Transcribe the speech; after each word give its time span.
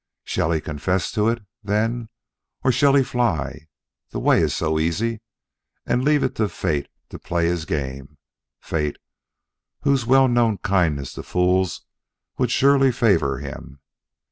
Shall 0.23 0.51
he 0.51 0.61
confess 0.61 1.11
to 1.11 1.27
it, 1.29 1.43
then, 1.63 2.09
or 2.63 2.71
shall 2.71 2.95
he 2.95 3.03
fly 3.03 3.67
(the 4.09 4.19
way 4.19 4.41
is 4.41 4.51
so 4.51 4.79
easy), 4.79 5.21
and 5.85 6.03
leave 6.03 6.23
it 6.23 6.33
to 6.37 6.49
fate 6.49 6.87
to 7.09 7.19
play 7.19 7.45
his 7.45 7.65
game 7.65 8.17
fate, 8.59 8.97
whose 9.83 10.07
well 10.07 10.27
known 10.27 10.57
kindness 10.57 11.13
to 11.13 11.21
fools 11.21 11.85
would 12.39 12.49
surely 12.49 12.91
favor 12.91 13.37
him? 13.37 13.79